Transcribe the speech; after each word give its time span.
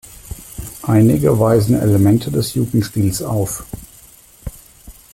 Einige 0.81 1.39
weisen 1.39 1.79
Elemente 1.79 2.31
des 2.31 2.55
Jugendstils 2.55 3.21
auf. 3.21 3.65